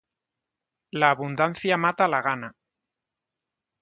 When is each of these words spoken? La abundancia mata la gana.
La 1.03 1.11
abundancia 1.15 1.77
mata 1.85 2.07
la 2.15 2.21
gana. 2.29 2.51